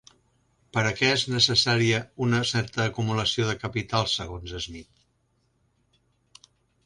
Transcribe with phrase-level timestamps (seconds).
[0.75, 6.49] Per a què és necessària una certa acumulació de capital segons Smith?